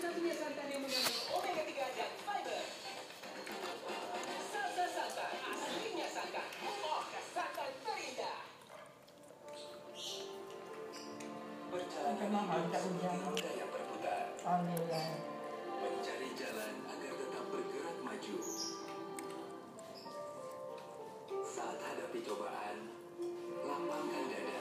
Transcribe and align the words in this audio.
satu-satunya 0.00 0.32
santan 0.32 0.64
yang 0.72 0.80
mengandung 0.80 1.28
omega 1.28 1.60
3 1.60 1.76
dan 1.76 2.10
fiber. 2.24 2.62
Salsa 4.48 4.84
santan, 4.96 5.32
aslinya 5.44 6.08
santan. 6.08 6.48
Oh, 6.64 7.04
santan 7.36 7.68
terindah. 7.84 8.40
Berjalan 11.68 12.16
mahal 12.32 12.60
tak 12.72 12.80
hujan. 12.80 13.16
roda 13.28 13.50
yang 13.52 13.68
berputar. 13.68 14.32
Alhamdulillah. 14.40 15.08
Mencari 15.68 16.28
jalan 16.32 16.74
agar 16.88 17.12
tetap 17.20 17.44
bergerak 17.52 17.96
maju. 18.00 18.36
Saat 21.44 21.76
hadapi 21.76 22.18
cobaan, 22.24 22.76
lapangkan 23.68 24.24
dada. 24.32 24.60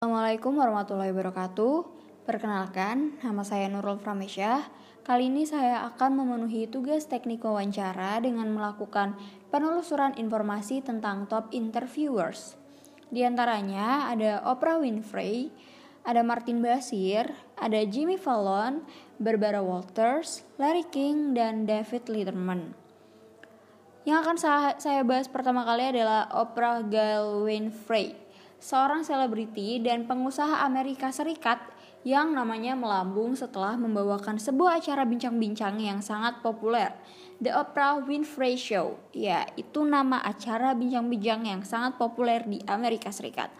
Assalamualaikum 0.00 0.52
warahmatullahi 0.56 1.12
wabarakatuh. 1.12 1.97
Perkenalkan, 2.28 3.16
nama 3.24 3.40
saya 3.40 3.72
Nurul 3.72 4.04
Pramesyah. 4.04 4.68
Kali 5.00 5.32
ini 5.32 5.48
saya 5.48 5.80
akan 5.88 6.20
memenuhi 6.20 6.68
tugas 6.68 7.08
teknik 7.08 7.40
wawancara 7.40 8.20
dengan 8.20 8.52
melakukan 8.52 9.16
penelusuran 9.48 10.12
informasi 10.12 10.84
tentang 10.84 11.24
top 11.24 11.48
interviewers. 11.56 12.60
Di 13.08 13.24
antaranya 13.24 14.12
ada 14.12 14.44
Oprah 14.44 14.76
Winfrey, 14.76 15.48
ada 16.04 16.20
Martin 16.20 16.60
Bashir, 16.60 17.32
ada 17.56 17.80
Jimmy 17.88 18.20
Fallon, 18.20 18.84
Barbara 19.16 19.64
Walters, 19.64 20.44
Larry 20.60 20.84
King, 20.84 21.32
dan 21.32 21.64
David 21.64 22.12
Letterman. 22.12 22.76
Yang 24.04 24.18
akan 24.20 24.36
sa- 24.36 24.76
saya 24.76 25.00
bahas 25.00 25.32
pertama 25.32 25.64
kali 25.64 25.96
adalah 25.96 26.28
Oprah 26.36 26.84
Gail 26.84 27.48
Winfrey, 27.48 28.12
seorang 28.60 29.00
selebriti 29.00 29.80
dan 29.80 30.04
pengusaha 30.04 30.60
Amerika 30.60 31.08
Serikat 31.08 31.77
yang 32.06 32.34
namanya 32.34 32.78
melambung 32.78 33.34
setelah 33.34 33.74
membawakan 33.74 34.38
sebuah 34.38 34.78
acara 34.78 35.02
bincang-bincang 35.02 35.82
yang 35.82 35.98
sangat 35.98 36.38
populer, 36.42 36.94
The 37.42 37.54
Oprah 37.54 38.02
Winfrey 38.02 38.58
Show. 38.58 38.98
Ya, 39.14 39.46
itu 39.58 39.82
nama 39.82 40.22
acara 40.22 40.74
bincang-bincang 40.74 41.46
yang 41.46 41.62
sangat 41.66 41.98
populer 41.98 42.42
di 42.46 42.62
Amerika 42.66 43.10
Serikat. 43.10 43.50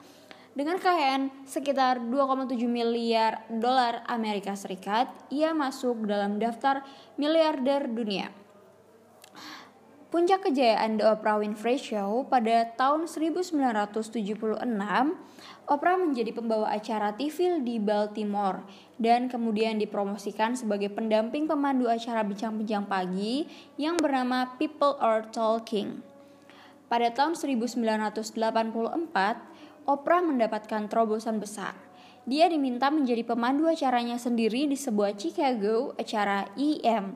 Dengan 0.59 0.83
kekayaan 0.83 1.47
sekitar 1.47 2.03
2,7 2.03 2.59
miliar 2.67 3.47
dolar 3.47 4.03
Amerika 4.11 4.59
Serikat, 4.59 5.07
ia 5.31 5.55
masuk 5.55 6.11
dalam 6.11 6.43
daftar 6.43 6.83
miliarder 7.15 7.87
dunia. 7.87 8.34
Puncak 10.09 10.51
kejayaan 10.51 10.99
The 10.99 11.05
Oprah 11.05 11.39
Winfrey 11.39 11.79
Show 11.79 12.27
pada 12.27 12.65
tahun 12.75 13.07
1976, 13.07 14.65
Oprah 15.69 16.01
menjadi 16.01 16.33
pembawa 16.33 16.73
acara 16.73 17.13
TV 17.13 17.61
di 17.61 17.77
Baltimore 17.77 18.65
dan 18.97 19.29
kemudian 19.29 19.77
dipromosikan 19.77 20.57
sebagai 20.57 20.89
pendamping 20.89 21.45
pemandu 21.45 21.93
acara 21.93 22.25
bincang-bincang 22.25 22.89
pagi 22.89 23.45
yang 23.77 24.01
bernama 24.01 24.57
People 24.57 24.97
Are 24.97 25.29
Talking. 25.29 26.01
Pada 26.89 27.13
tahun 27.13 27.37
1984, 27.37 28.33
Oprah 29.85 30.25
mendapatkan 30.25 30.89
terobosan 30.89 31.37
besar. 31.37 31.77
Dia 32.25 32.49
diminta 32.49 32.89
menjadi 32.89 33.21
pemandu 33.29 33.69
acaranya 33.69 34.17
sendiri 34.17 34.65
di 34.65 34.77
sebuah 34.77 35.21
Chicago 35.21 35.93
acara 36.01 36.49
EM. 36.57 37.13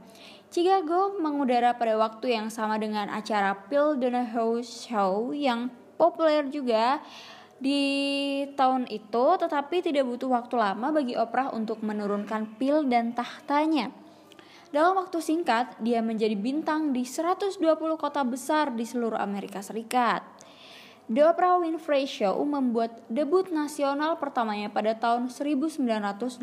Chicago 0.53 1.17
mengudara 1.17 1.73
pada 1.73 1.97
waktu 1.97 2.36
yang 2.36 2.53
sama 2.53 2.77
dengan 2.77 3.08
acara 3.08 3.56
Phil 3.73 3.97
Donahue 3.97 4.61
Show 4.61 5.33
yang 5.33 5.73
populer 5.97 6.48
juga 6.53 7.00
di 7.62 7.84
tahun 8.58 8.91
itu, 8.91 9.38
tetapi 9.38 9.86
tidak 9.86 10.02
butuh 10.02 10.34
waktu 10.34 10.58
lama 10.58 10.91
bagi 10.91 11.14
Oprah 11.14 11.55
untuk 11.55 11.78
menurunkan 11.86 12.58
Phil 12.58 12.82
dan 12.91 13.14
tahtanya. 13.14 13.94
Dalam 14.74 14.98
waktu 14.98 15.22
singkat, 15.22 15.78
dia 15.78 16.02
menjadi 16.02 16.34
bintang 16.34 16.90
di 16.90 17.06
120 17.06 17.62
kota 17.94 18.27
besar 18.27 18.74
di 18.74 18.83
seluruh 18.83 19.20
Amerika 19.20 19.62
Serikat. 19.62 20.27
The 21.06 21.23
Oprah 21.23 21.62
Winfrey 21.62 22.08
Show 22.08 22.42
membuat 22.42 23.05
debut 23.06 23.46
nasional 23.52 24.18
pertamanya 24.18 24.67
pada 24.67 24.98
tahun 24.98 25.30
1986 25.30 26.40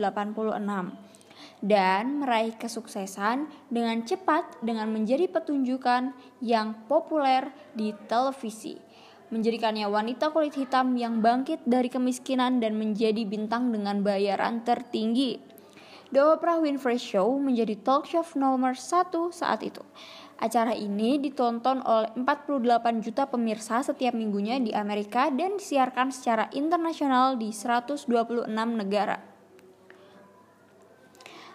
dan 1.59 2.23
meraih 2.23 2.55
kesuksesan 2.55 3.49
dengan 3.67 4.03
cepat 4.07 4.61
dengan 4.63 4.87
menjadi 4.87 5.27
pertunjukan 5.27 6.15
yang 6.39 6.87
populer 6.87 7.51
di 7.75 7.91
televisi. 8.07 8.79
Menjadikannya 9.29 9.85
wanita 9.85 10.33
kulit 10.33 10.57
hitam 10.57 10.97
yang 10.97 11.21
bangkit 11.21 11.61
dari 11.69 11.85
kemiskinan 11.85 12.57
dan 12.57 12.73
menjadi 12.81 13.29
bintang 13.29 13.69
dengan 13.69 14.01
bayaran 14.01 14.65
tertinggi. 14.65 15.37
The 16.09 16.25
Oprah 16.25 16.57
Winfrey 16.57 16.97
Show 16.97 17.37
menjadi 17.37 17.77
talk 17.85 18.09
show 18.09 18.25
nomor 18.33 18.73
satu 18.73 19.29
saat 19.29 19.61
itu. 19.61 19.85
Acara 20.41 20.73
ini 20.73 21.21
ditonton 21.21 21.85
oleh 21.85 22.09
48 22.17 23.05
juta 23.05 23.29
pemirsa 23.29 23.85
setiap 23.85 24.17
minggunya 24.17 24.57
di 24.57 24.73
Amerika 24.73 25.29
dan 25.29 25.61
disiarkan 25.61 26.09
secara 26.09 26.49
internasional 26.57 27.37
di 27.37 27.53
126 27.53 28.49
negara. 28.49 29.21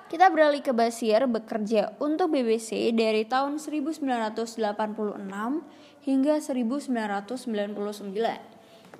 Kita 0.04 0.30
beralih 0.30 0.62
ke 0.62 0.70
Basir 0.70 1.26
bekerja 1.26 1.98
untuk 1.98 2.30
BBC 2.30 2.94
dari 2.94 3.26
tahun 3.26 3.58
1986 3.58 4.62
hingga 6.04 6.38
1999 6.38 7.34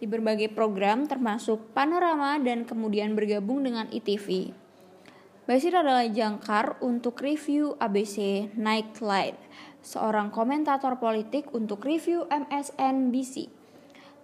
di 0.02 0.10
berbagai 0.10 0.50
program 0.50 1.06
termasuk 1.06 1.70
Panorama 1.70 2.34
dan 2.42 2.66
kemudian 2.66 3.14
bergabung 3.14 3.62
dengan 3.62 3.86
ITV. 3.94 4.50
Basir 5.44 5.76
adalah 5.76 6.08
jangkar 6.08 6.80
untuk 6.80 7.20
review 7.20 7.76
ABC 7.76 8.48
Nightline, 8.56 9.36
seorang 9.84 10.32
komentator 10.32 10.96
politik 10.96 11.52
untuk 11.52 11.84
review 11.84 12.24
MSNBC. 12.32 13.52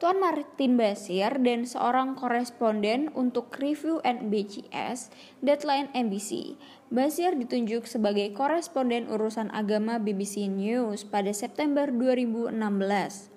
Tuan 0.00 0.16
Martin 0.16 0.80
Basir 0.80 1.28
dan 1.44 1.68
seorang 1.68 2.16
koresponden 2.16 3.12
untuk 3.12 3.52
review 3.60 4.00
NBCS 4.00 5.12
Deadline 5.44 5.92
NBC. 5.92 6.56
Basir 6.88 7.36
ditunjuk 7.36 7.84
sebagai 7.84 8.32
koresponden 8.32 9.12
urusan 9.12 9.52
agama 9.52 10.00
BBC 10.00 10.48
News 10.48 11.04
pada 11.04 11.36
September 11.36 11.92
2016. 11.92 13.28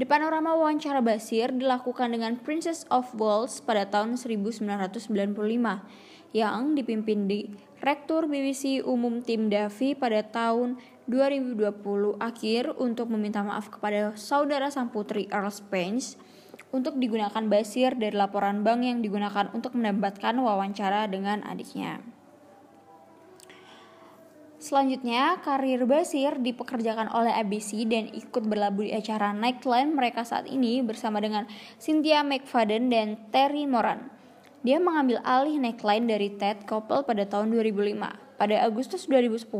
Di 0.00 0.08
panorama 0.08 0.56
wawancara 0.56 1.04
Basir 1.04 1.52
dilakukan 1.52 2.16
dengan 2.16 2.40
Princess 2.40 2.88
of 2.88 3.12
Wales 3.20 3.60
pada 3.60 3.84
tahun 3.84 4.16
1995 4.16 5.04
yang 6.32 6.80
dipimpin 6.80 7.28
di 7.28 7.52
Rektur 7.84 8.24
BBC 8.24 8.80
Umum 8.80 9.20
Tim 9.20 9.52
Davi 9.52 9.92
pada 9.92 10.24
tahun 10.24 10.80
2020 11.08 12.20
akhir 12.20 12.76
untuk 12.76 13.08
meminta 13.08 13.40
maaf 13.40 13.72
kepada 13.72 14.12
saudara 14.18 14.68
sang 14.68 14.92
putri 14.92 15.30
Earl 15.32 15.48
Spence 15.48 16.20
untuk 16.70 16.98
digunakan 16.98 17.42
Basir 17.50 17.94
dari 17.96 18.14
laporan 18.14 18.62
bank 18.62 18.80
yang 18.84 18.98
digunakan 19.00 19.50
untuk 19.54 19.74
mendapatkan 19.74 20.34
wawancara 20.38 21.10
dengan 21.10 21.42
adiknya. 21.46 22.02
Selanjutnya, 24.60 25.40
karir 25.40 25.88
Basir 25.88 26.36
dipekerjakan 26.36 27.08
oleh 27.16 27.32
ABC 27.32 27.88
dan 27.88 28.12
ikut 28.12 28.44
berlabuh 28.44 28.84
di 28.84 28.92
acara 28.92 29.32
Nightline 29.32 29.96
mereka 29.96 30.20
saat 30.20 30.44
ini 30.44 30.84
bersama 30.84 31.16
dengan 31.16 31.48
Cynthia 31.80 32.20
McFadden 32.20 32.92
dan 32.92 33.16
Terry 33.32 33.64
Moran. 33.64 34.12
Dia 34.60 34.76
mengambil 34.76 35.24
alih 35.24 35.56
Nightline 35.56 36.04
dari 36.04 36.36
Ted 36.36 36.68
Koppel 36.68 37.08
pada 37.08 37.24
tahun 37.24 37.56
2005. 37.56 38.29
Pada 38.40 38.56
Agustus 38.64 39.04
2010, 39.04 39.52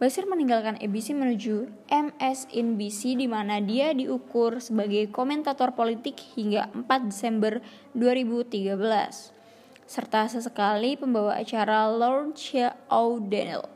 Basir 0.00 0.24
meninggalkan 0.24 0.80
ABC 0.80 1.12
menuju 1.12 1.68
MSNBC 1.92 3.20
di 3.20 3.28
mana 3.28 3.60
dia 3.60 3.92
diukur 3.92 4.56
sebagai 4.56 5.12
komentator 5.12 5.76
politik 5.76 6.16
hingga 6.32 6.72
4 6.72 6.88
Desember 7.12 7.60
2013 7.92 9.36
serta 9.84 10.32
sesekali 10.32 10.96
pembawa 10.96 11.44
acara 11.44 11.92
Lawrence 11.92 12.72
O'Donnell. 12.88 13.68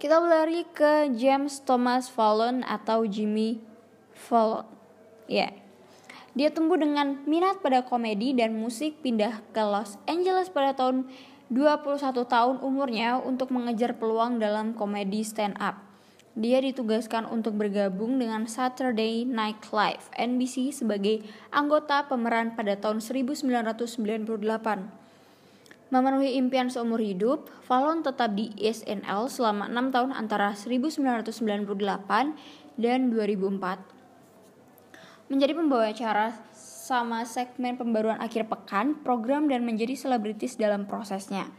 Kita 0.00 0.16
berlari 0.16 0.64
ke 0.72 1.12
James 1.20 1.60
Thomas 1.68 2.08
Fallon 2.08 2.64
atau 2.64 3.04
Jimmy 3.04 3.60
Fallon. 4.16 4.64
Ya. 5.28 5.52
Dia 6.32 6.48
tumbuh 6.48 6.80
dengan 6.80 7.28
minat 7.28 7.60
pada 7.60 7.84
komedi 7.84 8.32
dan 8.32 8.56
musik 8.56 9.04
pindah 9.04 9.44
ke 9.52 9.60
Los 9.60 10.00
Angeles 10.08 10.48
pada 10.48 10.72
tahun 10.72 11.10
21 11.48 12.28
tahun 12.28 12.60
umurnya 12.60 13.24
untuk 13.24 13.48
mengejar 13.48 13.96
peluang 13.96 14.36
dalam 14.36 14.76
komedi 14.76 15.24
stand 15.24 15.56
up. 15.56 15.80
Dia 16.36 16.60
ditugaskan 16.60 17.24
untuk 17.24 17.56
bergabung 17.56 18.20
dengan 18.20 18.44
Saturday 18.44 19.24
Night 19.24 19.72
Live 19.72 20.12
NBC 20.14 20.76
sebagai 20.76 21.24
anggota 21.48 22.04
pemeran 22.04 22.52
pada 22.52 22.76
tahun 22.76 23.00
1998. 23.00 23.48
Memenuhi 25.88 26.36
impian 26.36 26.68
seumur 26.68 27.00
hidup, 27.00 27.48
Fallon 27.64 28.04
tetap 28.04 28.36
di 28.36 28.52
SNL 28.60 29.32
selama 29.32 29.72
6 29.72 29.88
tahun 29.88 30.12
antara 30.12 30.52
1998 30.52 31.32
dan 32.76 33.08
2004. 33.08 35.32
Menjadi 35.32 35.52
pembawa 35.56 35.88
acara 35.88 36.36
sama 36.88 37.28
segmen 37.28 37.76
pembaruan 37.76 38.16
akhir 38.16 38.48
pekan, 38.48 38.96
program 39.04 39.44
dan 39.52 39.60
menjadi 39.68 39.92
selebritis 39.92 40.56
dalam 40.56 40.88
prosesnya. 40.88 41.52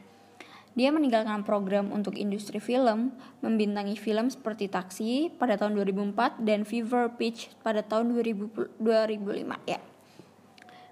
Dia 0.74 0.90
meninggalkan 0.90 1.46
program 1.46 1.94
untuk 1.94 2.18
industri 2.18 2.58
film, 2.58 3.14
membintangi 3.46 3.94
film 3.94 4.34
seperti 4.34 4.66
Taxi 4.66 5.30
pada 5.30 5.54
tahun 5.54 5.78
2004 5.78 6.42
dan 6.42 6.66
Fever 6.66 7.14
Pitch 7.14 7.54
pada 7.62 7.86
tahun 7.86 8.18
2000, 8.18 8.82
2005 8.82 9.70
ya. 9.70 9.78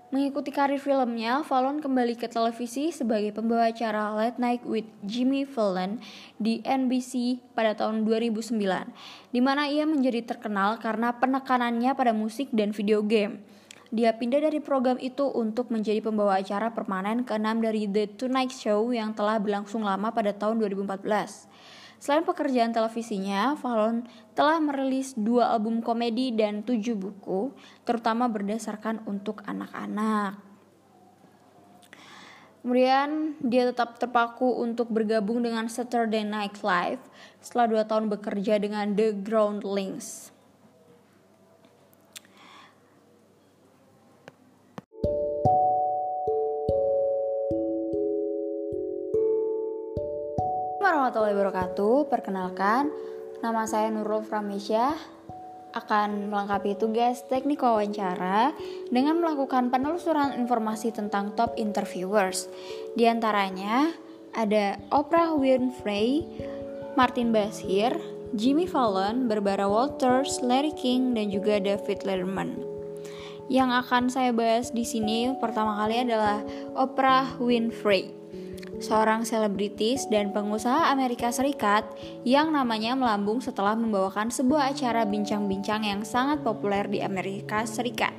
Mengikuti 0.07 0.53
karir 0.53 0.79
filmnya, 0.79 1.43
Fallon 1.43 1.81
kembali 1.83 2.15
ke 2.15 2.29
televisi 2.29 2.95
sebagai 2.95 3.33
pembawa 3.35 3.73
acara 3.73 4.13
Late 4.15 4.39
Night 4.39 4.63
with 4.63 4.87
Jimmy 5.03 5.43
Fallon 5.43 5.99
di 6.37 6.63
NBC 6.63 7.43
pada 7.57 7.73
tahun 7.75 8.05
2009, 8.05 8.55
di 9.33 9.41
mana 9.43 9.67
ia 9.67 9.83
menjadi 9.83 10.23
terkenal 10.23 10.79
karena 10.79 11.11
penekanannya 11.11 11.91
pada 11.91 12.15
musik 12.15 12.47
dan 12.53 12.71
video 12.71 13.03
game. 13.03 13.43
Dia 13.87 14.11
pindah 14.11 14.43
dari 14.43 14.59
program 14.59 14.99
itu 14.99 15.23
untuk 15.31 15.71
menjadi 15.71 16.03
pembawa 16.03 16.43
acara 16.43 16.75
permanen 16.75 17.23
ke-6 17.23 17.47
dari 17.63 17.87
The 17.87 18.19
Tonight 18.19 18.51
Show 18.51 18.91
yang 18.91 19.15
telah 19.15 19.39
berlangsung 19.39 19.79
lama 19.79 20.11
pada 20.11 20.35
tahun 20.35 20.59
2014. 20.59 21.47
Selain 21.97 22.27
pekerjaan 22.27 22.75
televisinya, 22.75 23.55
Fallon 23.55 24.03
telah 24.35 24.59
merilis 24.59 25.15
dua 25.15 25.55
album 25.55 25.79
komedi 25.79 26.35
dan 26.35 26.61
tujuh 26.67 26.93
buku, 26.99 27.55
terutama 27.87 28.27
berdasarkan 28.27 29.07
untuk 29.07 29.41
anak-anak. 29.47 30.37
Kemudian 32.61 33.39
dia 33.39 33.71
tetap 33.71 33.95
terpaku 33.95 34.59
untuk 34.59 34.91
bergabung 34.91 35.39
dengan 35.39 35.71
Saturday 35.71 36.27
Night 36.27 36.59
Live 36.59 36.99
setelah 37.39 37.65
dua 37.71 37.83
tahun 37.87 38.11
bekerja 38.11 38.59
dengan 38.59 38.91
The 38.91 39.15
Groundlings. 39.15 40.35
Warahmatullahi 51.07 51.39
wabarakatuh. 51.39 52.11
Perkenalkan, 52.11 52.91
nama 53.39 53.63
saya 53.63 53.87
Nurul 53.87 54.27
Framesya 54.27 54.91
akan 55.71 56.27
melengkapi 56.27 56.75
tugas 56.75 57.23
teknik 57.31 57.63
wawancara 57.63 58.51
dengan 58.91 59.15
melakukan 59.23 59.71
penelusuran 59.71 60.35
informasi 60.35 60.91
tentang 60.91 61.31
top 61.31 61.55
interviewers. 61.55 62.51
Di 62.99 63.07
antaranya 63.07 63.95
ada 64.35 64.75
Oprah 64.91 65.31
Winfrey, 65.31 66.27
Martin 66.99 67.31
Bashir, 67.31 67.95
Jimmy 68.35 68.67
Fallon, 68.67 69.31
Barbara 69.31 69.63
Walters, 69.63 70.43
Larry 70.43 70.75
King, 70.75 71.15
dan 71.15 71.31
juga 71.31 71.63
David 71.63 72.03
Letterman. 72.03 72.51
Yang 73.47 73.69
akan 73.87 74.11
saya 74.11 74.35
bahas 74.35 74.75
di 74.75 74.83
sini 74.83 75.31
pertama 75.39 75.71
kali 75.71 76.03
adalah 76.03 76.43
Oprah 76.75 77.39
Winfrey 77.39 78.26
seorang 78.77 79.25
selebritis 79.25 80.05
dan 80.09 80.29
pengusaha 80.29 80.93
Amerika 80.93 81.33
Serikat 81.33 81.85
yang 82.21 82.53
namanya 82.53 82.93
melambung 82.93 83.41
setelah 83.41 83.73
membawakan 83.73 84.29
sebuah 84.29 84.73
acara 84.73 85.03
bincang-bincang 85.03 85.85
yang 85.85 86.01
sangat 86.05 86.45
populer 86.45 86.85
di 86.85 87.01
Amerika 87.01 87.65
Serikat, 87.65 88.13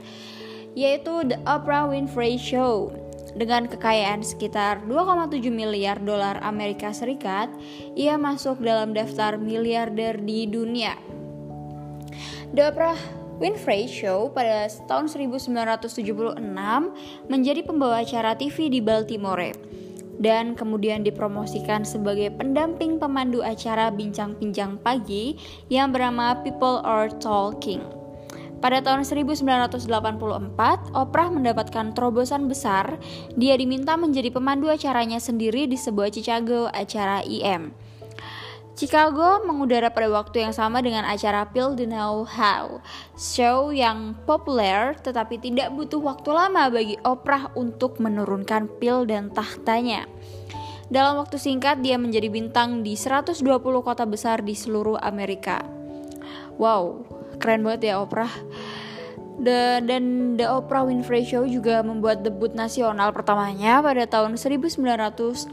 yaitu 0.75 1.23
The 1.27 1.39
Oprah 1.47 1.87
Winfrey 1.91 2.39
Show. 2.39 2.91
Dengan 3.39 3.71
kekayaan 3.71 4.25
sekitar 4.25 4.83
2,7 4.91 5.53
miliar 5.53 6.03
dolar 6.03 6.43
Amerika 6.43 6.91
Serikat, 6.91 7.47
ia 7.95 8.19
masuk 8.19 8.59
dalam 8.59 8.91
daftar 8.97 9.39
miliarder 9.39 10.19
di 10.19 10.49
dunia. 10.51 10.99
The 12.51 12.73
Oprah 12.75 12.99
Winfrey 13.39 13.87
Show 13.87 14.35
pada 14.35 14.67
tahun 14.91 15.07
1976 15.07 16.43
menjadi 17.31 17.61
pembawa 17.63 18.03
acara 18.03 18.35
TV 18.35 18.67
di 18.67 18.83
Baltimore 18.83 19.68
dan 20.19 20.59
kemudian 20.59 21.07
dipromosikan 21.07 21.87
sebagai 21.87 22.35
pendamping 22.35 22.99
pemandu 22.99 23.41
acara 23.41 23.89
bincang-bincang 23.95 24.79
pagi 24.83 25.39
yang 25.71 25.95
bernama 25.95 26.37
People 26.43 26.83
Are 26.83 27.09
Talking. 27.09 27.81
Pada 28.59 28.83
tahun 28.83 29.07
1984, 29.07 29.87
Oprah 30.91 31.29
mendapatkan 31.31 31.95
terobosan 31.95 32.51
besar. 32.51 32.99
Dia 33.39 33.55
diminta 33.55 33.95
menjadi 33.95 34.35
pemandu 34.35 34.67
acaranya 34.67 35.23
sendiri 35.23 35.71
di 35.71 35.79
sebuah 35.79 36.11
Chicago 36.11 36.67
acara 36.75 37.23
IM. 37.23 37.71
Chicago 38.79 39.43
mengudara 39.43 39.91
pada 39.91 40.07
waktu 40.07 40.47
yang 40.47 40.55
sama 40.55 40.79
dengan 40.79 41.03
acara 41.03 41.43
Phil 41.51 41.75
the 41.75 41.83
Know 41.83 42.23
How, 42.23 42.79
show 43.19 43.75
yang 43.75 44.15
populer 44.23 44.95
tetapi 45.03 45.43
tidak 45.43 45.75
butuh 45.75 45.99
waktu 45.99 46.31
lama 46.31 46.71
bagi 46.71 46.95
Oprah 47.03 47.51
untuk 47.59 47.99
menurunkan 47.99 48.71
Phil 48.79 49.03
dan 49.03 49.35
tahtanya. 49.35 50.07
Dalam 50.95 51.19
waktu 51.19 51.43
singkat 51.43 51.83
dia 51.83 51.99
menjadi 51.99 52.31
bintang 52.31 52.87
di 52.87 52.95
120 52.95 53.43
kota 53.83 54.07
besar 54.07 54.47
di 54.47 54.55
seluruh 54.55 54.95
Amerika. 55.03 55.59
Wow, 56.55 57.03
keren 57.43 57.67
banget 57.67 57.91
ya 57.91 57.99
Oprah. 57.99 58.31
The, 59.43 59.83
dan 59.83 60.39
The 60.39 60.47
Oprah 60.55 60.87
Winfrey 60.87 61.27
Show 61.27 61.51
juga 61.51 61.83
membuat 61.83 62.23
debut 62.23 62.55
nasional 62.55 63.11
pertamanya 63.11 63.83
pada 63.83 64.07
tahun 64.07 64.39
1986 64.39 65.51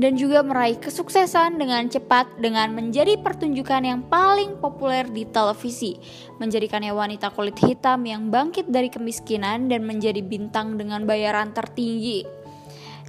dan 0.00 0.16
juga 0.16 0.40
meraih 0.40 0.80
kesuksesan 0.80 1.60
dengan 1.60 1.84
cepat 1.92 2.40
dengan 2.40 2.72
menjadi 2.72 3.20
pertunjukan 3.20 3.84
yang 3.84 4.00
paling 4.08 4.56
populer 4.56 5.04
di 5.04 5.28
televisi, 5.28 6.00
menjadikannya 6.40 6.96
wanita 6.96 7.28
kulit 7.36 7.60
hitam 7.60 8.08
yang 8.08 8.32
bangkit 8.32 8.72
dari 8.72 8.88
kemiskinan 8.88 9.68
dan 9.68 9.84
menjadi 9.84 10.24
bintang 10.24 10.80
dengan 10.80 11.04
bayaran 11.04 11.52
tertinggi. 11.52 12.24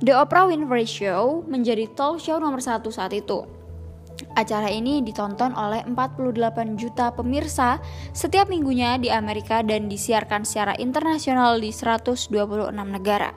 The 0.04 0.20
Oprah 0.20 0.52
Winfrey 0.52 0.84
Show 0.84 1.48
menjadi 1.48 1.88
talk 1.96 2.20
show 2.20 2.36
nomor 2.44 2.60
satu 2.60 2.92
saat 2.92 3.16
itu. 3.16 3.48
Acara 4.36 4.68
ini 4.70 5.00
ditonton 5.00 5.56
oleh 5.56 5.88
48 5.88 6.76
juta 6.78 7.10
pemirsa 7.16 7.80
setiap 8.12 8.52
minggunya 8.52 9.00
di 9.00 9.08
Amerika 9.08 9.64
dan 9.64 9.88
disiarkan 9.88 10.44
secara 10.44 10.76
internasional 10.78 11.58
di 11.58 11.72
126 11.72 12.30
negara. 12.76 13.32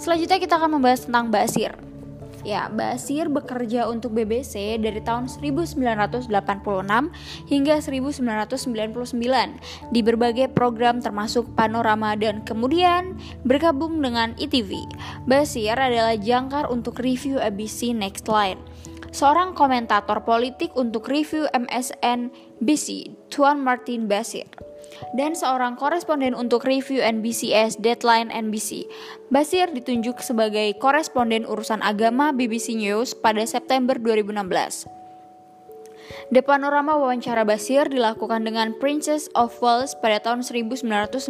Selanjutnya 0.00 0.38
kita 0.40 0.56
akan 0.56 0.80
membahas 0.80 1.04
tentang 1.04 1.28
Basir. 1.28 1.76
Ya, 2.50 2.66
Basir 2.66 3.30
bekerja 3.30 3.86
untuk 3.86 4.10
BBC 4.10 4.74
dari 4.82 4.98
tahun 4.98 5.30
1986 5.30 6.34
hingga 7.46 7.78
1999 7.78 9.94
di 9.94 10.00
berbagai 10.02 10.50
program 10.50 10.98
termasuk 10.98 11.46
Panorama 11.54 12.18
dan 12.18 12.42
kemudian 12.42 13.14
bergabung 13.46 14.02
dengan 14.02 14.34
ETV. 14.34 14.82
Basir 15.30 15.78
adalah 15.78 16.18
jangkar 16.18 16.66
untuk 16.74 16.98
review 16.98 17.38
ABC 17.38 17.94
Next 17.94 18.26
Line 18.26 18.58
seorang 19.14 19.54
komentator 19.54 20.22
politik 20.22 20.70
untuk 20.78 21.10
review 21.10 21.46
MSN 21.50 22.30
BC, 22.62 23.10
Tuan 23.30 23.62
Martin 23.62 24.06
Basir 24.06 24.46
dan 25.16 25.36
seorang 25.36 25.76
koresponden 25.76 26.36
untuk 26.36 26.64
review 26.68 27.00
NBCS 27.00 27.80
Deadline 27.80 28.28
NBC. 28.30 28.86
Basir 29.28 29.70
ditunjuk 29.70 30.20
sebagai 30.20 30.76
koresponden 30.78 31.46
urusan 31.46 31.80
agama 31.80 32.30
BBC 32.30 32.76
News 32.76 33.16
pada 33.16 33.42
September 33.46 33.96
2016. 33.98 35.00
The 36.30 36.42
Panorama 36.42 36.94
wawancara 36.98 37.42
Basir 37.42 37.86
dilakukan 37.90 38.46
dengan 38.46 38.74
Princess 38.78 39.26
of 39.34 39.54
Wales 39.62 39.94
pada 39.98 40.22
tahun 40.22 40.42
1995 40.46 41.26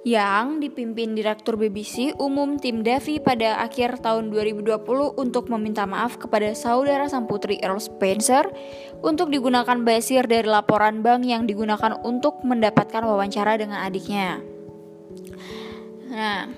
yang 0.00 0.64
dipimpin 0.64 1.12
Direktur 1.12 1.60
BBC 1.60 2.16
Umum 2.16 2.56
Tim 2.56 2.80
Davy 2.80 3.20
pada 3.20 3.60
akhir 3.60 4.00
tahun 4.00 4.32
2020 4.32 4.80
untuk 5.20 5.52
meminta 5.52 5.84
maaf 5.84 6.16
kepada 6.16 6.56
saudara 6.56 7.04
sang 7.04 7.28
putri 7.28 7.60
Earl 7.60 7.76
Spencer 7.76 8.48
untuk 9.04 9.28
digunakan 9.28 9.76
basir 9.84 10.24
dari 10.24 10.48
laporan 10.48 11.04
bank 11.04 11.28
yang 11.28 11.44
digunakan 11.44 12.00
untuk 12.00 12.40
mendapatkan 12.40 13.04
wawancara 13.04 13.60
dengan 13.60 13.84
adiknya. 13.84 14.40
Nah, 16.08 16.48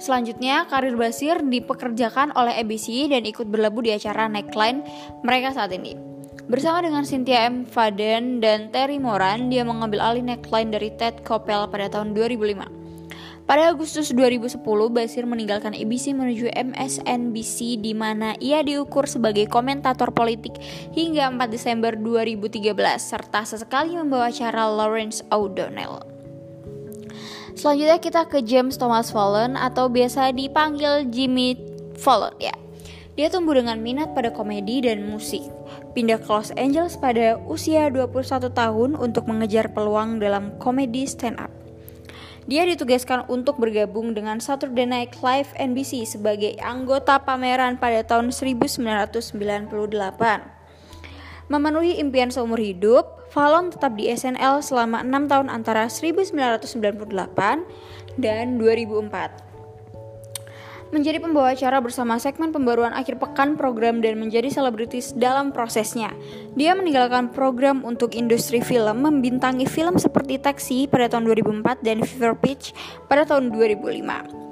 Selanjutnya, 0.00 0.64
karir 0.64 0.96
Basir 0.96 1.44
dipekerjakan 1.44 2.32
oleh 2.32 2.56
ABC 2.56 3.04
dan 3.12 3.20
ikut 3.28 3.44
berlabuh 3.44 3.84
di 3.84 3.92
acara 3.92 4.32
Neckline 4.32 4.80
mereka 5.20 5.52
saat 5.52 5.76
ini. 5.76 6.09
Bersama 6.50 6.82
dengan 6.82 7.06
Cynthia 7.06 7.46
M. 7.46 7.62
Faden 7.62 8.42
dan 8.42 8.74
Terry 8.74 8.98
Moran, 8.98 9.54
dia 9.54 9.62
mengambil 9.62 10.02
alih 10.02 10.26
neckline 10.26 10.74
dari 10.74 10.90
Ted 10.98 11.22
Koppel 11.22 11.70
pada 11.70 11.86
tahun 11.86 12.10
2005. 12.10 13.46
Pada 13.46 13.70
Agustus 13.70 14.10
2010, 14.10 14.58
Basir 14.90 15.30
meninggalkan 15.30 15.78
ABC 15.78 16.10
menuju 16.10 16.50
MSNBC 16.50 17.78
di 17.78 17.94
mana 17.94 18.34
ia 18.42 18.66
diukur 18.66 19.06
sebagai 19.06 19.46
komentator 19.46 20.10
politik 20.10 20.58
hingga 20.90 21.30
4 21.30 21.38
Desember 21.46 21.94
2013 21.94 22.74
serta 22.98 23.46
sesekali 23.46 23.94
membawa 23.94 24.34
acara 24.34 24.66
Lawrence 24.66 25.22
O'Donnell. 25.30 26.02
Selanjutnya 27.54 28.02
kita 28.02 28.26
ke 28.26 28.42
James 28.42 28.74
Thomas 28.74 29.14
Fallon 29.14 29.54
atau 29.54 29.86
biasa 29.86 30.34
dipanggil 30.34 31.14
Jimmy 31.14 31.54
Fallon 31.94 32.34
ya. 32.42 32.58
Dia 33.14 33.30
tumbuh 33.30 33.54
dengan 33.54 33.78
minat 33.78 34.18
pada 34.18 34.34
komedi 34.34 34.82
dan 34.82 35.06
musik. 35.06 35.59
Pindah 35.90 36.22
ke 36.22 36.30
Los 36.30 36.54
Angeles 36.54 36.94
pada 36.94 37.34
usia 37.50 37.90
21 37.90 38.46
tahun 38.54 38.94
untuk 38.94 39.26
mengejar 39.26 39.74
peluang 39.74 40.22
dalam 40.22 40.54
komedi 40.62 41.02
stand 41.02 41.42
up. 41.42 41.50
Dia 42.46 42.62
ditugaskan 42.62 43.26
untuk 43.26 43.58
bergabung 43.58 44.14
dengan 44.14 44.38
Saturday 44.38 44.86
Night 44.86 45.18
Live 45.18 45.50
NBC 45.58 46.06
sebagai 46.06 46.54
anggota 46.62 47.18
pameran 47.18 47.74
pada 47.82 48.06
tahun 48.06 48.30
1998. 48.30 49.26
Memenuhi 51.50 51.98
impian 51.98 52.30
seumur 52.30 52.62
hidup, 52.62 53.26
Fallon 53.34 53.74
tetap 53.74 53.98
di 53.98 54.06
SNL 54.10 54.62
selama 54.62 55.02
6 55.02 55.26
tahun 55.26 55.50
antara 55.50 55.90
1998 55.90 56.70
dan 58.18 58.58
2004 58.62 59.49
menjadi 60.90 61.22
pembawa 61.22 61.54
acara 61.54 61.78
bersama 61.78 62.18
segmen 62.18 62.50
pembaruan 62.50 62.90
akhir 62.94 63.22
pekan 63.22 63.54
program 63.54 64.02
dan 64.02 64.18
menjadi 64.18 64.50
selebritis 64.50 65.14
dalam 65.14 65.54
prosesnya. 65.54 66.10
Dia 66.58 66.74
meninggalkan 66.74 67.30
program 67.30 67.86
untuk 67.86 68.18
industri 68.18 68.58
film, 68.58 69.06
membintangi 69.06 69.66
film 69.66 69.96
seperti 69.96 70.42
Taxi 70.42 70.90
pada 70.90 71.06
tahun 71.06 71.30
2004 71.30 71.86
dan 71.86 72.02
Fever 72.02 72.34
Pitch 72.38 72.74
pada 73.06 73.22
tahun 73.22 73.54
2005. 73.54 74.50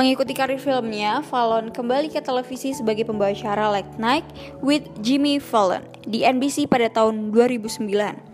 Mengikuti 0.00 0.32
karir 0.32 0.56
filmnya, 0.56 1.20
Fallon 1.28 1.68
kembali 1.68 2.08
ke 2.08 2.24
televisi 2.24 2.72
sebagai 2.72 3.04
pembawa 3.04 3.36
acara 3.36 3.68
Late 3.68 4.00
Night 4.00 4.24
with 4.64 4.86
Jimmy 5.04 5.36
Fallon 5.36 5.84
di 6.08 6.24
NBC 6.24 6.64
pada 6.70 6.88
tahun 6.88 7.34
2009 7.36 8.29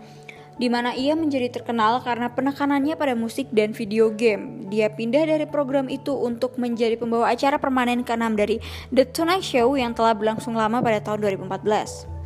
di 0.57 0.67
mana 0.67 0.93
ia 0.97 1.13
menjadi 1.13 1.53
terkenal 1.53 2.01
karena 2.01 2.33
penekanannya 2.33 2.97
pada 2.97 3.13
musik 3.13 3.49
dan 3.53 3.73
video 3.73 4.09
game. 4.13 4.65
Dia 4.67 4.89
pindah 4.91 5.29
dari 5.29 5.45
program 5.45 5.87
itu 5.87 6.13
untuk 6.13 6.57
menjadi 6.57 6.97
pembawa 6.97 7.31
acara 7.31 7.61
permanen 7.61 8.01
ke-6 8.01 8.25
dari 8.33 8.57
The 8.91 9.05
Tonight 9.07 9.45
Show 9.45 9.77
yang 9.77 9.93
telah 9.93 10.17
berlangsung 10.17 10.57
lama 10.57 10.81
pada 10.81 10.99
tahun 10.99 11.23
2014. 11.45 12.17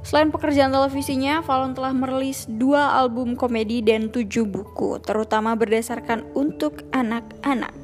Selain 0.00 0.32
pekerjaan 0.32 0.72
televisinya, 0.72 1.44
Fallon 1.44 1.76
telah 1.76 1.92
merilis 1.92 2.48
dua 2.48 2.96
album 2.96 3.36
komedi 3.36 3.84
dan 3.84 4.08
tujuh 4.08 4.48
buku, 4.48 4.96
terutama 5.04 5.52
berdasarkan 5.52 6.24
untuk 6.32 6.88
anak-anak. 6.96 7.79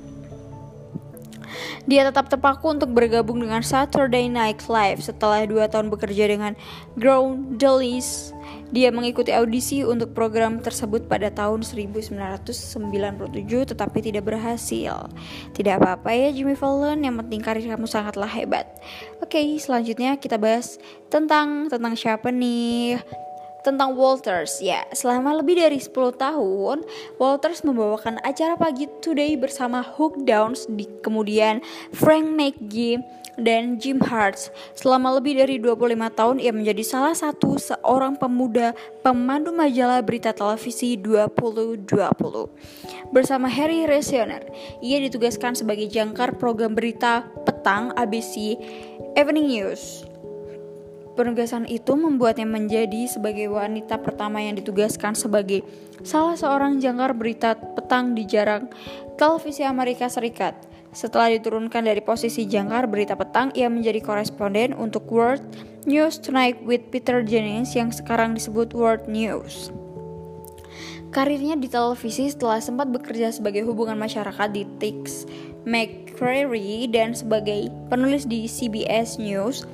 Dia 1.84 2.06
tetap 2.08 2.26
terpaku 2.30 2.74
untuk 2.74 2.90
bergabung 2.92 3.40
dengan 3.42 3.62
Saturday 3.62 4.26
Night 4.26 4.66
Live 4.66 5.04
setelah 5.04 5.44
dua 5.46 5.70
tahun 5.70 5.92
bekerja 5.92 6.28
dengan 6.30 6.52
Grown 6.98 7.56
Delice 7.60 8.36
dia 8.74 8.90
mengikuti 8.90 9.30
audisi 9.30 9.86
untuk 9.86 10.10
program 10.10 10.58
tersebut 10.58 11.06
pada 11.06 11.30
tahun 11.30 11.62
1997 11.62 12.82
tetapi 13.46 13.98
tidak 14.02 14.26
berhasil. 14.26 15.06
Tidak 15.54 15.74
apa-apa 15.78 16.10
ya 16.10 16.34
Jimmy 16.34 16.58
Fallon, 16.58 17.06
yang 17.06 17.14
penting 17.22 17.40
karir 17.46 17.62
kamu 17.62 17.86
sangatlah 17.86 18.26
hebat. 18.26 18.66
Oke, 19.22 19.38
selanjutnya 19.62 20.18
kita 20.18 20.34
bahas 20.34 20.82
tentang 21.06 21.70
tentang 21.70 21.94
siapa 21.94 22.34
nih? 22.34 22.98
Tentang 23.66 23.98
Walters 23.98 24.62
ya 24.62 24.86
selama 24.94 25.42
lebih 25.42 25.58
dari 25.58 25.82
10 25.82 25.90
tahun 26.14 26.86
Walters 27.18 27.66
membawakan 27.66 28.22
acara 28.22 28.54
pagi 28.54 28.86
Today 29.02 29.34
bersama 29.34 29.82
Hook 29.82 30.22
Downs 30.22 30.70
di 30.70 30.86
kemudian 31.02 31.58
Frank 31.90 32.30
McGee 32.30 33.02
dan 33.36 33.76
Jim 33.76 34.00
Hart. 34.00 34.48
Selama 34.72 35.20
lebih 35.20 35.36
dari 35.36 35.60
25 35.60 35.92
tahun 36.16 36.36
ia 36.40 36.52
menjadi 36.52 36.82
salah 36.82 37.12
satu 37.12 37.60
seorang 37.60 38.16
pemuda 38.16 38.72
pemandu 39.04 39.52
majalah 39.52 40.00
berita 40.00 40.32
televisi 40.32 40.96
2020. 40.96 41.84
Bersama 43.12 43.46
Harry 43.46 43.84
Resioner, 43.84 44.42
ia 44.80 44.98
ditugaskan 45.04 45.52
sebagai 45.54 45.86
jangkar 45.86 46.34
program 46.40 46.72
berita 46.72 47.28
petang 47.44 47.92
ABC 47.94 48.56
Evening 49.14 49.52
News. 49.52 50.15
Penugasan 51.16 51.64
itu 51.64 51.96
membuatnya 51.96 52.44
menjadi 52.44 53.08
sebagai 53.08 53.48
wanita 53.48 53.96
pertama 54.04 54.44
yang 54.44 54.52
ditugaskan 54.52 55.16
sebagai 55.16 55.64
salah 56.04 56.36
seorang 56.36 56.76
jangkar 56.76 57.16
berita 57.16 57.56
petang 57.56 58.12
di 58.12 58.28
jarang 58.28 58.68
televisi 59.16 59.64
Amerika 59.64 60.12
Serikat. 60.12 60.52
Setelah 60.92 61.32
diturunkan 61.32 61.88
dari 61.88 62.04
posisi 62.04 62.44
jangkar 62.44 62.84
berita 62.84 63.16
petang, 63.16 63.48
ia 63.56 63.72
menjadi 63.72 64.04
koresponden 64.04 64.76
untuk 64.76 65.08
World 65.08 65.40
News 65.88 66.20
Tonight 66.20 66.60
with 66.68 66.84
Peter 66.92 67.24
Jennings 67.24 67.72
yang 67.72 67.88
sekarang 67.88 68.36
disebut 68.36 68.76
World 68.76 69.08
News. 69.08 69.72
Karirnya 71.16 71.56
di 71.56 71.72
televisi 71.72 72.28
setelah 72.28 72.60
sempat 72.60 72.92
bekerja 72.92 73.32
sebagai 73.32 73.64
hubungan 73.64 73.96
masyarakat 73.96 74.52
di 74.52 74.68
Tix 74.76 75.24
McCrary 75.64 76.86
dan 76.92 77.16
sebagai 77.16 77.72
penulis 77.88 78.28
di 78.28 78.44
CBS 78.44 79.16
News, 79.16 79.64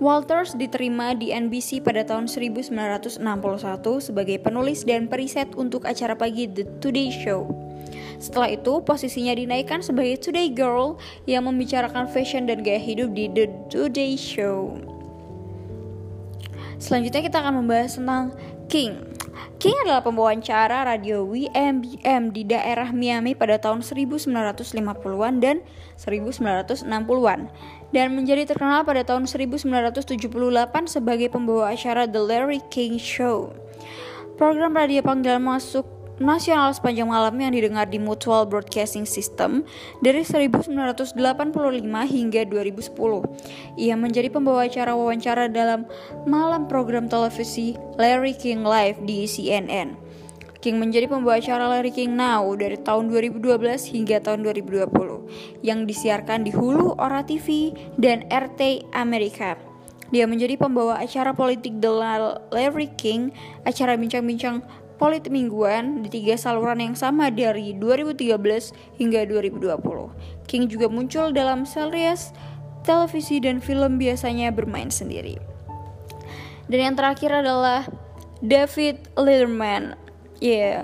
Walters 0.00 0.56
diterima 0.56 1.12
di 1.12 1.28
NBC 1.28 1.84
pada 1.84 2.00
tahun 2.00 2.24
1961 2.24 3.20
sebagai 4.00 4.40
penulis 4.40 4.80
dan 4.88 5.12
periset 5.12 5.52
untuk 5.60 5.84
acara 5.84 6.16
pagi 6.16 6.48
The 6.48 6.64
Today 6.80 7.12
Show. 7.12 7.44
Setelah 8.16 8.56
itu, 8.56 8.80
posisinya 8.80 9.36
dinaikkan 9.36 9.84
sebagai 9.84 10.16
Today 10.16 10.56
Girl 10.56 10.96
yang 11.28 11.44
membicarakan 11.44 12.08
fashion 12.08 12.48
dan 12.48 12.64
gaya 12.64 12.80
hidup 12.80 13.12
di 13.12 13.28
The 13.28 13.52
Today 13.68 14.16
Show. 14.16 14.80
Selanjutnya 16.80 17.20
kita 17.20 17.44
akan 17.44 17.60
membahas 17.60 18.00
tentang 18.00 18.32
King. 18.70 19.02
King 19.58 19.74
adalah 19.82 19.98
pembawa 19.98 20.30
acara 20.30 20.86
radio 20.86 21.26
WMBM 21.26 22.30
di 22.30 22.46
daerah 22.46 22.94
Miami 22.94 23.34
pada 23.34 23.58
tahun 23.58 23.82
1950-an 23.82 25.34
dan 25.42 25.60
1960-an 25.98 27.40
dan 27.90 28.06
menjadi 28.14 28.46
terkenal 28.46 28.86
pada 28.86 29.02
tahun 29.02 29.26
1978 29.26 30.06
sebagai 30.86 31.28
pembawa 31.34 31.74
acara 31.74 32.06
The 32.06 32.22
Larry 32.22 32.62
King 32.70 32.96
Show. 32.96 33.50
Program 34.38 34.72
radio 34.72 35.02
panggilan 35.02 35.42
masuk 35.42 35.99
nasional 36.20 36.68
sepanjang 36.76 37.08
malam 37.08 37.32
yang 37.40 37.56
didengar 37.56 37.88
di 37.88 37.96
Mutual 37.96 38.44
Broadcasting 38.44 39.08
System 39.08 39.64
dari 40.04 40.20
1985 40.20 41.16
hingga 42.06 42.44
2010. 42.44 43.80
Ia 43.80 43.96
menjadi 43.96 44.28
pembawa 44.28 44.68
acara 44.68 44.92
wawancara 44.92 45.48
dalam 45.48 45.88
malam 46.28 46.68
program 46.68 47.08
televisi 47.08 47.74
Larry 47.96 48.36
King 48.36 48.68
Live 48.68 49.00
di 49.08 49.24
CNN. 49.24 49.96
King 50.60 50.76
menjadi 50.76 51.08
pembawa 51.08 51.40
acara 51.40 51.72
Larry 51.72 51.88
King 51.88 52.20
Now 52.20 52.44
dari 52.52 52.76
tahun 52.76 53.08
2012 53.08 53.96
hingga 53.96 54.20
tahun 54.20 54.44
2020 54.44 55.64
yang 55.64 55.88
disiarkan 55.88 56.44
di 56.44 56.52
Hulu, 56.52 57.00
Ora 57.00 57.24
TV, 57.24 57.72
dan 57.96 58.28
RT 58.28 58.92
Amerika. 58.92 59.56
Dia 60.12 60.28
menjadi 60.28 60.60
pembawa 60.60 61.00
acara 61.00 61.32
politik 61.32 61.80
The 61.80 61.88
Larry 62.52 62.92
King, 63.00 63.32
acara 63.64 63.96
bincang-bincang 63.96 64.60
politik 65.00 65.32
mingguan 65.32 66.04
di 66.04 66.12
tiga 66.12 66.36
saluran 66.36 66.84
yang 66.84 66.92
sama 66.92 67.32
dari 67.32 67.72
2013 67.72 69.00
hingga 69.00 69.24
2020. 69.24 69.80
King 70.44 70.68
juga 70.68 70.92
muncul 70.92 71.32
dalam 71.32 71.64
series 71.64 72.36
televisi 72.84 73.40
dan 73.40 73.64
film 73.64 73.96
biasanya 73.96 74.52
bermain 74.52 74.92
sendiri. 74.92 75.40
Dan 76.68 76.92
yang 76.92 76.94
terakhir 77.00 77.32
adalah 77.32 77.88
David 78.44 79.08
Letterman. 79.16 79.96
Ya, 80.44 80.52
yeah. 80.52 80.78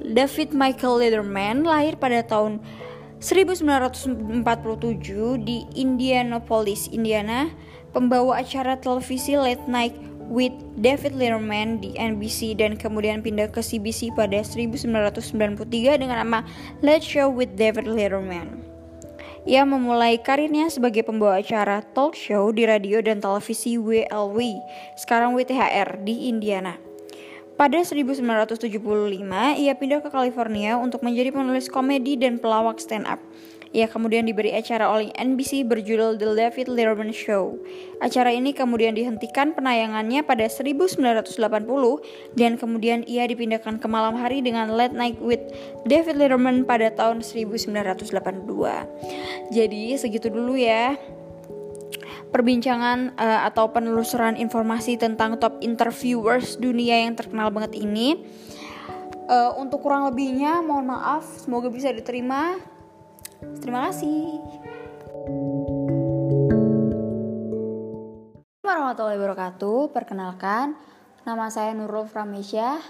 David 0.00 0.56
Michael 0.56 1.04
Letterman 1.04 1.68
lahir 1.68 2.00
pada 2.00 2.24
tahun 2.24 2.64
1947 3.20 4.40
di 5.42 5.68
Indianapolis, 5.76 6.88
Indiana, 6.88 7.52
pembawa 7.90 8.40
acara 8.40 8.78
televisi 8.78 9.34
late 9.34 9.66
night 9.66 10.07
with 10.28 10.54
David 10.76 11.16
Letterman 11.16 11.80
di 11.80 11.96
NBC 11.96 12.54
dan 12.54 12.76
kemudian 12.76 13.24
pindah 13.24 13.48
ke 13.48 13.64
CBC 13.64 14.12
pada 14.12 14.44
1993 14.44 15.64
dengan 15.98 16.16
nama 16.20 16.44
Let's 16.84 17.08
Show 17.08 17.32
with 17.32 17.56
David 17.56 17.88
Letterman. 17.88 18.68
Ia 19.48 19.64
memulai 19.64 20.20
karirnya 20.20 20.68
sebagai 20.68 21.08
pembawa 21.08 21.40
acara 21.40 21.80
talk 21.96 22.12
show 22.12 22.52
di 22.52 22.68
radio 22.68 23.00
dan 23.00 23.24
televisi 23.24 23.80
WLW, 23.80 24.60
sekarang 25.00 25.32
WTHR 25.32 26.04
di 26.04 26.28
Indiana. 26.28 26.76
Pada 27.56 27.80
1975, 27.82 28.54
ia 29.58 29.74
pindah 29.74 29.98
ke 29.98 30.12
California 30.12 30.78
untuk 30.78 31.02
menjadi 31.02 31.34
penulis 31.34 31.66
komedi 31.66 32.14
dan 32.14 32.38
pelawak 32.38 32.78
stand 32.78 33.08
up. 33.08 33.18
Ia 33.76 33.84
kemudian 33.84 34.24
diberi 34.24 34.56
acara 34.56 34.88
oleh 34.88 35.12
NBC 35.12 35.68
berjudul 35.68 36.16
The 36.16 36.32
David 36.32 36.72
Letterman 36.72 37.12
Show. 37.12 37.60
Acara 38.00 38.32
ini 38.32 38.56
kemudian 38.56 38.96
dihentikan 38.96 39.52
penayangannya 39.52 40.24
pada 40.24 40.48
1980 40.48 41.28
dan 42.32 42.56
kemudian 42.56 43.04
ia 43.04 43.28
dipindahkan 43.28 43.76
ke 43.76 43.86
malam 43.90 44.16
hari 44.16 44.40
dengan 44.40 44.72
Late 44.72 44.96
Night 44.96 45.20
with 45.20 45.42
David 45.84 46.16
Letterman 46.16 46.64
pada 46.64 46.88
tahun 46.94 47.20
1982. 47.20 48.08
Jadi 49.52 49.84
segitu 50.00 50.32
dulu 50.32 50.56
ya 50.56 50.96
perbincangan 52.28 53.16
uh, 53.16 53.48
atau 53.48 53.72
penelusuran 53.72 54.36
informasi 54.36 55.00
tentang 55.00 55.40
top 55.40 55.60
interviewers 55.64 56.60
dunia 56.60 57.04
yang 57.08 57.16
terkenal 57.16 57.48
banget 57.48 57.80
ini. 57.80 58.20
Uh, 59.28 59.52
untuk 59.60 59.84
kurang 59.84 60.08
lebihnya 60.08 60.64
mohon 60.64 60.88
maaf, 60.88 61.24
semoga 61.44 61.68
bisa 61.68 61.92
diterima. 61.92 62.56
Terima 63.62 63.90
kasih. 63.90 64.38
warahmatullahi 68.88 69.20
wabarakatuh. 69.20 69.92
Perkenalkan, 69.92 70.72
nama 71.28 71.52
saya 71.52 71.76
Nurul 71.76 72.08
Framesya. 72.08 72.80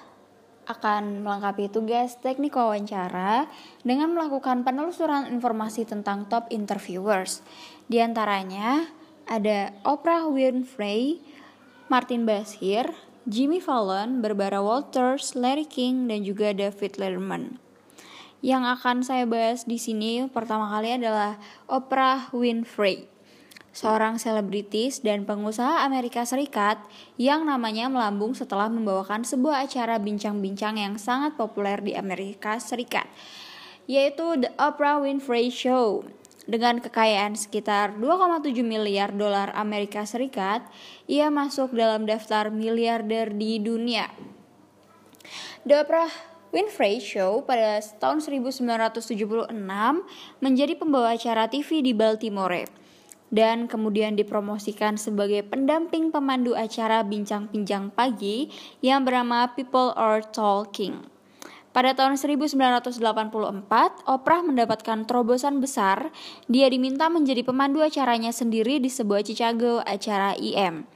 akan 0.69 1.25
melengkapi 1.25 1.73
tugas 1.73 2.21
teknik 2.21 2.53
wawancara 2.53 3.49
dengan 3.89 4.13
melakukan 4.13 4.69
penelusuran 4.69 5.33
informasi 5.33 5.89
tentang 5.89 6.29
top 6.29 6.45
interviewers. 6.53 7.41
Di 7.89 8.05
antaranya 8.05 8.85
ada 9.25 9.73
Oprah 9.81 10.29
Winfrey, 10.29 11.25
Martin 11.89 12.29
Bashir, 12.29 12.93
Jimmy 13.25 13.65
Fallon, 13.65 14.21
Barbara 14.21 14.61
Walters, 14.61 15.33
Larry 15.33 15.65
King, 15.65 16.05
dan 16.05 16.21
juga 16.21 16.53
David 16.53 17.01
Letterman. 17.01 17.68
Yang 18.39 18.79
akan 18.79 18.97
saya 19.03 19.27
bahas 19.27 19.67
di 19.67 19.83
sini 19.83 20.31
pertama 20.31 20.71
kali 20.71 20.95
adalah 20.95 21.43
Oprah 21.67 22.31
Winfrey 22.31 23.19
seorang 23.79 24.19
selebritis 24.19 25.07
dan 25.07 25.23
pengusaha 25.23 25.87
Amerika 25.87 26.27
Serikat 26.27 26.83
yang 27.15 27.47
namanya 27.47 27.87
melambung 27.87 28.35
setelah 28.35 28.67
membawakan 28.67 29.23
sebuah 29.23 29.71
acara 29.71 30.03
bincang-bincang 30.03 30.83
yang 30.83 30.99
sangat 30.99 31.39
populer 31.39 31.79
di 31.79 31.95
Amerika 31.95 32.59
Serikat, 32.59 33.07
yaitu 33.87 34.43
The 34.43 34.51
Oprah 34.59 34.99
Winfrey 34.99 35.55
Show. 35.55 36.03
Dengan 36.49 36.81
kekayaan 36.81 37.37
sekitar 37.37 38.01
2,7 38.01 38.65
miliar 38.65 39.13
dolar 39.13 39.53
Amerika 39.53 40.03
Serikat, 40.09 40.65
ia 41.05 41.29
masuk 41.29 41.77
dalam 41.77 42.09
daftar 42.09 42.49
miliarder 42.49 43.37
di 43.37 43.61
dunia. 43.61 44.09
The 45.69 45.85
Oprah 45.85 46.09
Winfrey 46.49 46.97
Show 46.97 47.45
pada 47.45 47.77
tahun 48.01 48.25
1976 48.25 49.53
menjadi 50.41 50.73
pembawa 50.81 51.13
acara 51.13 51.45
TV 51.45 51.85
di 51.85 51.93
Baltimore 51.93 52.65
dan 53.29 53.69
kemudian 53.69 54.17
dipromosikan 54.17 54.97
sebagai 54.97 55.45
pendamping 55.45 56.09
pemandu 56.09 56.57
acara 56.57 57.05
bincang-bincang 57.05 57.93
pagi 57.93 58.49
yang 58.81 59.05
bernama 59.05 59.53
People 59.53 59.93
Are 59.93 60.25
Talking. 60.25 61.05
Pada 61.69 61.93
tahun 61.93 62.17
1984, 62.17 62.97
Oprah 64.09 64.41
mendapatkan 64.41 65.05
terobosan 65.05 65.61
besar. 65.61 66.09
Dia 66.49 66.73
diminta 66.73 67.13
menjadi 67.13 67.45
pemandu 67.45 67.85
acaranya 67.85 68.33
sendiri 68.33 68.81
di 68.81 68.89
sebuah 68.89 69.21
Chicago 69.21 69.85
acara 69.85 70.33
IM. 70.41 70.89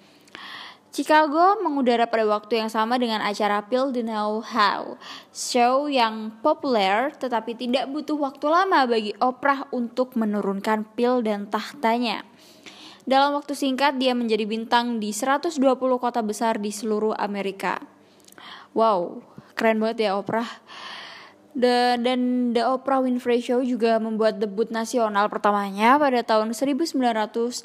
Chicago 0.93 1.57
mengudara 1.65 2.05
pada 2.05 2.29
waktu 2.29 2.61
yang 2.61 2.69
sama 2.69 3.01
dengan 3.01 3.25
acara 3.25 3.65
Phil 3.65 3.97
the 3.97 4.05
Know 4.05 4.45
How, 4.45 5.01
show 5.33 5.89
yang 5.89 6.37
populer 6.45 7.17
tetapi 7.17 7.57
tidak 7.57 7.89
butuh 7.89 8.21
waktu 8.21 8.53
lama 8.53 8.85
bagi 8.85 9.17
Oprah 9.17 9.73
untuk 9.73 10.13
menurunkan 10.21 10.85
pil 10.93 11.25
dan 11.25 11.49
tahtanya. 11.49 12.29
Dalam 13.09 13.33
waktu 13.33 13.57
singkat 13.57 13.97
dia 13.97 14.13
menjadi 14.13 14.45
bintang 14.45 15.01
di 15.01 15.17
120 15.17 15.57
kota 15.97 16.21
besar 16.21 16.61
di 16.61 16.69
seluruh 16.69 17.17
Amerika. 17.17 17.81
Wow, 18.77 19.25
keren 19.57 19.81
banget 19.81 20.13
ya 20.13 20.21
Oprah. 20.21 20.61
The, 21.57 21.97
dan 22.05 22.53
The 22.53 22.69
Oprah 22.69 23.01
Winfrey 23.01 23.41
Show 23.41 23.65
juga 23.65 23.97
membuat 23.97 24.45
debut 24.45 24.69
nasional 24.69 25.33
pertamanya 25.33 25.97
pada 25.97 26.21
tahun 26.21 26.53
1986 26.53 27.65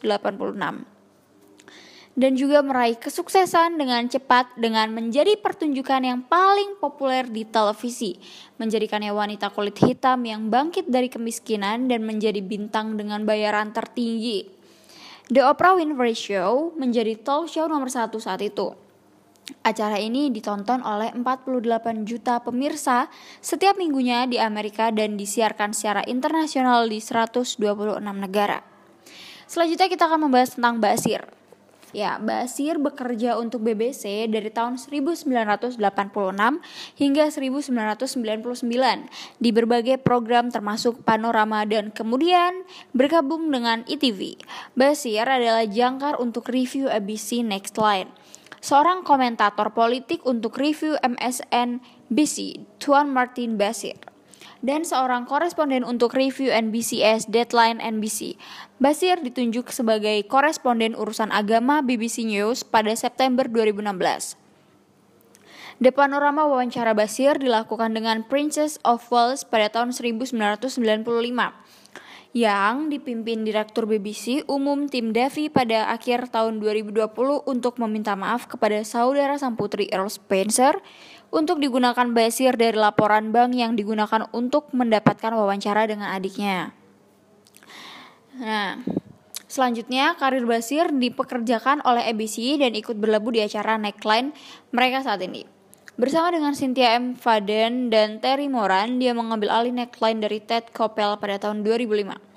dan 2.18 2.34
juga 2.34 2.66
meraih 2.66 2.98
kesuksesan 2.98 3.78
dengan 3.78 4.10
cepat 4.10 4.58
dengan 4.58 4.90
menjadi 4.90 5.38
pertunjukan 5.38 6.02
yang 6.02 6.26
paling 6.26 6.82
populer 6.82 7.30
di 7.30 7.46
televisi, 7.46 8.18
menjadikannya 8.58 9.14
wanita 9.14 9.54
kulit 9.54 9.78
hitam 9.78 10.26
yang 10.26 10.50
bangkit 10.50 10.90
dari 10.90 11.14
kemiskinan 11.14 11.86
dan 11.86 12.02
menjadi 12.02 12.42
bintang 12.42 12.98
dengan 12.98 13.22
bayaran 13.22 13.70
tertinggi. 13.70 14.50
The 15.30 15.46
Oprah 15.46 15.78
Winfrey 15.78 16.18
Show 16.18 16.74
menjadi 16.74 17.14
talk 17.22 17.54
show 17.54 17.70
nomor 17.70 17.94
satu 17.94 18.18
saat 18.18 18.42
itu. 18.42 18.74
Acara 19.64 20.02
ini 20.02 20.28
ditonton 20.34 20.84
oleh 20.84 21.14
48 21.14 22.04
juta 22.04 22.42
pemirsa 22.44 23.08
setiap 23.40 23.80
minggunya 23.80 24.28
di 24.28 24.42
Amerika 24.42 24.90
dan 24.92 25.16
disiarkan 25.16 25.72
secara 25.72 26.04
internasional 26.04 26.90
di 26.90 27.00
126 27.00 27.62
negara. 28.02 28.60
Selanjutnya 29.48 29.88
kita 29.88 30.12
akan 30.12 30.28
membahas 30.28 30.60
tentang 30.60 30.84
Basir. 30.84 31.37
Ya, 31.98 32.22
Basir 32.22 32.78
bekerja 32.78 33.42
untuk 33.42 33.66
BBC 33.66 34.30
dari 34.30 34.54
tahun 34.54 34.78
1986 34.78 35.82
hingga 36.94 37.26
1999 37.34 38.70
di 39.42 39.50
berbagai 39.50 39.98
program 40.06 40.54
termasuk 40.54 41.02
Panorama 41.02 41.66
dan 41.66 41.90
kemudian 41.90 42.70
bergabung 42.94 43.50
dengan 43.50 43.82
ETV. 43.90 44.38
Basir 44.78 45.26
adalah 45.26 45.66
jangkar 45.66 46.22
untuk 46.22 46.54
review 46.54 46.86
ABC 46.86 47.42
Next 47.42 47.74
Line. 47.82 48.14
Seorang 48.62 49.02
komentator 49.02 49.74
politik 49.74 50.22
untuk 50.22 50.62
review 50.62 51.02
MSN 51.02 51.82
BC, 52.14 52.62
Tuan 52.78 53.10
Martin 53.10 53.58
Basir 53.58 53.98
dan 54.66 54.86
seorang 54.86 55.30
koresponden 55.30 55.86
untuk 55.86 56.14
review 56.18 56.50
NBCS 56.50 57.30
Deadline 57.30 57.78
NBC. 57.82 58.38
Basir 58.78 59.22
ditunjuk 59.22 59.70
sebagai 59.70 60.22
koresponden 60.26 60.94
urusan 60.94 61.34
agama 61.34 61.82
BBC 61.86 62.26
News 62.26 62.66
pada 62.66 62.94
September 62.94 63.46
2016. 63.50 64.48
The 65.78 65.94
Panorama 65.94 66.50
wawancara 66.50 66.98
Basir 66.98 67.38
dilakukan 67.38 67.94
dengan 67.94 68.26
Princess 68.26 68.82
of 68.82 69.06
Wales 69.14 69.46
pada 69.46 69.70
tahun 69.70 69.94
1995 69.94 70.74
yang 72.38 72.94
dipimpin 72.94 73.42
Direktur 73.48 73.90
BBC 73.90 74.46
Umum 74.46 74.86
Tim 74.86 75.10
Davy 75.10 75.50
pada 75.50 75.90
akhir 75.90 76.30
tahun 76.30 76.60
2020 76.62 77.10
untuk 77.50 77.82
meminta 77.82 78.14
maaf 78.14 78.46
kepada 78.46 78.84
saudara 78.86 79.40
sang 79.42 79.58
putri 79.58 79.90
Earl 79.90 80.12
Spencer 80.12 80.78
untuk 81.32 81.60
digunakan 81.60 82.08
basir 82.14 82.56
dari 82.56 82.78
laporan 82.78 83.36
bank 83.36 83.52
yang 83.56 83.76
digunakan 83.76 84.28
untuk 84.32 84.72
mendapatkan 84.72 85.32
wawancara 85.36 85.88
dengan 85.88 86.12
adiknya. 86.16 86.72
Nah, 88.38 88.78
selanjutnya 89.50 90.14
karir 90.14 90.46
Basir 90.46 90.94
dipekerjakan 90.94 91.82
oleh 91.82 92.06
ABC 92.06 92.62
dan 92.62 92.78
ikut 92.78 92.94
berlabuh 93.02 93.34
di 93.34 93.42
acara 93.42 93.82
Neckline 93.82 94.30
mereka 94.70 95.02
saat 95.02 95.26
ini. 95.26 95.42
Bersama 95.98 96.30
dengan 96.30 96.54
Cynthia 96.54 96.94
M. 96.94 97.18
Faden 97.18 97.90
dan 97.90 98.22
Terry 98.22 98.46
Moran, 98.46 99.02
dia 99.02 99.18
mengambil 99.18 99.50
alih 99.50 99.74
Neckline 99.74 100.22
dari 100.22 100.38
Ted 100.38 100.70
Koppel 100.70 101.18
pada 101.18 101.42
tahun 101.42 101.66
2005. 101.66 102.37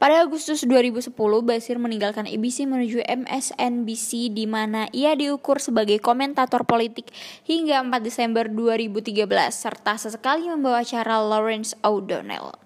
Pada 0.00 0.24
Agustus 0.24 0.64
2010, 0.64 1.12
Basir 1.44 1.76
meninggalkan 1.76 2.24
ABC 2.24 2.64
menuju 2.64 3.04
MSNBC 3.04 4.32
di 4.32 4.48
mana 4.48 4.88
ia 4.96 5.12
diukur 5.12 5.60
sebagai 5.60 6.00
komentator 6.00 6.64
politik 6.64 7.12
hingga 7.44 7.84
4 7.84 8.00
Desember 8.00 8.48
2013 8.48 9.28
serta 9.52 10.00
sesekali 10.00 10.48
membawa 10.48 10.80
acara 10.80 11.20
Lawrence 11.20 11.76
O'Donnell. 11.84 12.56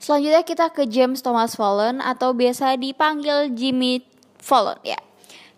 Selanjutnya 0.00 0.40
kita 0.48 0.72
ke 0.72 0.88
James 0.88 1.20
Thomas 1.20 1.60
Fallon 1.60 2.00
atau 2.00 2.32
biasa 2.32 2.80
dipanggil 2.80 3.52
Jimmy 3.52 4.00
Fallon 4.40 4.80
ya. 4.80 4.96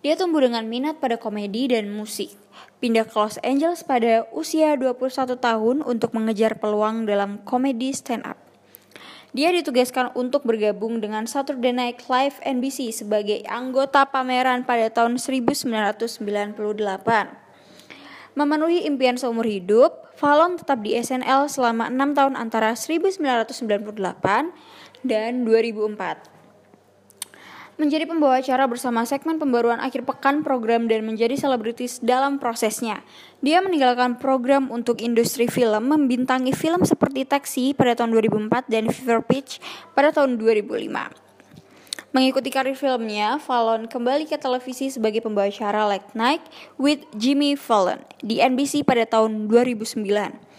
Dia 0.03 0.19
tumbuh 0.19 0.43
dengan 0.43 0.67
minat 0.67 0.99
pada 0.99 1.15
komedi 1.15 1.71
dan 1.71 1.95
musik. 1.95 2.35
Pindah 2.83 3.07
ke 3.07 3.15
Los 3.15 3.39
Angeles 3.47 3.87
pada 3.87 4.27
usia 4.35 4.75
21 4.75 5.39
tahun 5.39 5.87
untuk 5.87 6.11
mengejar 6.11 6.59
peluang 6.59 7.07
dalam 7.07 7.39
komedi 7.47 7.95
stand 7.95 8.27
up. 8.27 8.54
Dia 9.35 9.51
ditugaskan 9.51 10.15
untuk 10.15 10.47
bergabung 10.47 11.03
dengan 11.03 11.27
Saturday 11.27 11.75
Night 11.75 12.07
Live 12.07 12.39
NBC 12.47 12.95
sebagai 12.95 13.43
anggota 13.51 14.07
pameran 14.07 14.63
pada 14.63 14.87
tahun 14.95 15.19
1998. 15.19 16.23
Memenuhi 18.39 18.87
impian 18.87 19.19
seumur 19.19 19.43
hidup, 19.43 20.07
Fallon 20.15 20.55
tetap 20.55 20.87
di 20.87 20.95
SNL 20.95 21.51
selama 21.51 21.91
6 21.91 22.15
tahun 22.15 22.35
antara 22.39 22.79
1998 22.79 23.99
dan 25.03 25.43
2004 25.43 26.34
menjadi 27.75 28.07
pembawa 28.07 28.39
acara 28.39 28.65
bersama 28.71 29.03
segmen 29.03 29.37
pembaruan 29.37 29.83
akhir 29.83 30.07
pekan 30.07 30.47
program 30.47 30.87
dan 30.87 31.03
menjadi 31.03 31.35
selebritis 31.35 31.99
dalam 31.99 32.39
prosesnya. 32.39 33.03
Dia 33.43 33.59
meninggalkan 33.61 34.17
program 34.23 34.71
untuk 34.71 35.03
industri 35.03 35.51
film, 35.51 35.91
membintangi 35.91 36.55
film 36.55 36.87
seperti 36.87 37.27
Taxi 37.27 37.75
pada 37.75 37.99
tahun 37.99 38.15
2004 38.15 38.71
dan 38.71 38.89
Fever 38.91 39.21
Pitch 39.27 39.59
pada 39.93 40.15
tahun 40.15 40.39
2005. 40.39 41.25
Mengikuti 42.15 42.47
karir 42.55 42.79
filmnya, 42.79 43.43
Fallon 43.43 43.91
kembali 43.91 44.31
ke 44.31 44.39
televisi 44.39 44.87
sebagai 44.87 45.19
pembawa 45.19 45.51
acara 45.51 45.83
Late 45.91 46.15
Night 46.15 46.47
with 46.79 47.03
Jimmy 47.19 47.59
Fallon 47.59 48.07
di 48.23 48.39
NBC 48.39 48.87
pada 48.87 49.03
tahun 49.03 49.51
2009 49.51 50.54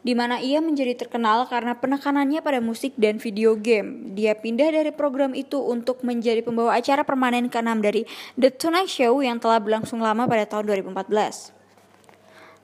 di 0.00 0.16
mana 0.16 0.40
ia 0.40 0.64
menjadi 0.64 0.96
terkenal 0.96 1.44
karena 1.46 1.76
penekanannya 1.76 2.40
pada 2.40 2.58
musik 2.64 2.96
dan 2.96 3.20
video 3.20 3.54
game. 3.54 4.16
Dia 4.16 4.32
pindah 4.34 4.72
dari 4.72 4.92
program 4.96 5.36
itu 5.36 5.60
untuk 5.60 6.00
menjadi 6.00 6.40
pembawa 6.40 6.80
acara 6.80 7.04
permanen 7.04 7.52
ke-6 7.52 7.70
dari 7.84 8.02
The 8.40 8.50
Tonight 8.50 8.88
Show 8.88 9.20
yang 9.20 9.36
telah 9.36 9.60
berlangsung 9.60 10.00
lama 10.00 10.24
pada 10.24 10.48
tahun 10.48 10.72
2014. 10.88 11.60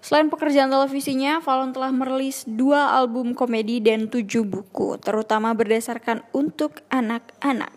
Selain 0.01 0.31
pekerjaan 0.31 0.71
televisinya, 0.71 1.43
Fallon 1.43 1.75
telah 1.75 1.91
merilis 1.91 2.47
dua 2.47 2.95
album 2.95 3.35
komedi 3.35 3.83
dan 3.83 4.07
tujuh 4.07 4.47
buku, 4.47 4.97
terutama 5.03 5.51
berdasarkan 5.51 6.23
untuk 6.31 6.81
anak-anak. 6.95 7.76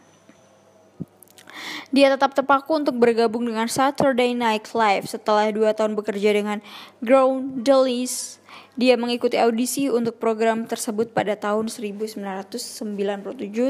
Dia 1.89 2.13
tetap 2.13 2.37
terpaku 2.37 2.77
untuk 2.77 2.95
bergabung 2.97 3.45
dengan 3.47 3.65
Saturday 3.65 4.37
Night 4.37 4.69
Live 4.71 5.09
setelah 5.09 5.49
dua 5.49 5.73
tahun 5.73 5.97
bekerja 5.97 6.35
dengan 6.35 6.61
Ground 7.01 7.65
Delis. 7.65 8.39
Dia 8.79 8.95
mengikuti 8.95 9.35
audisi 9.35 9.91
untuk 9.91 10.23
program 10.23 10.63
tersebut 10.63 11.11
pada 11.11 11.35
tahun 11.35 11.67
1997 11.67 12.79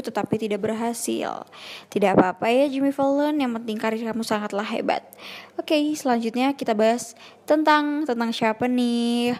tetapi 0.06 0.34
tidak 0.38 0.60
berhasil. 0.62 1.50
Tidak 1.90 2.10
apa-apa 2.14 2.46
ya 2.46 2.70
Jimmy 2.70 2.94
Fallon, 2.94 3.42
yang 3.42 3.50
penting 3.58 3.74
karir 3.74 4.06
kamu 4.06 4.22
sangatlah 4.22 4.62
hebat. 4.62 5.02
Oke, 5.58 5.74
selanjutnya 5.98 6.54
kita 6.54 6.78
bahas 6.78 7.18
tentang 7.42 8.06
tentang 8.06 8.30
siapa 8.30 8.70
nih? 8.70 9.34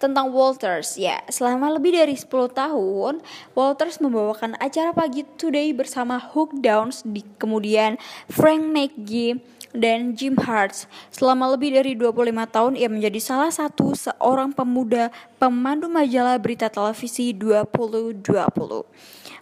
Tentang 0.00 0.32
Walters. 0.32 0.96
Ya, 0.96 1.20
selama 1.28 1.76
lebih 1.76 1.92
dari 1.92 2.16
10 2.16 2.50
tahun, 2.50 3.20
Walters 3.52 4.00
membawakan 4.00 4.56
acara 4.56 4.96
pagi 4.96 5.28
Today 5.36 5.76
bersama 5.76 6.16
Hook 6.16 6.56
Downs, 6.64 7.04
di, 7.04 7.20
kemudian 7.36 8.00
Frank 8.32 8.64
McGee, 8.64 9.38
dan 9.70 10.18
Jim 10.18 10.34
Hart. 10.34 10.90
Selama 11.14 11.54
lebih 11.54 11.70
dari 11.74 11.94
25 11.94 12.26
tahun, 12.50 12.72
ia 12.74 12.90
menjadi 12.90 13.20
salah 13.22 13.52
satu 13.54 13.94
seorang 13.94 14.50
pemuda 14.50 15.14
pemandu 15.38 15.86
majalah 15.86 16.40
berita 16.42 16.66
televisi 16.66 17.30
2020. 17.30 18.26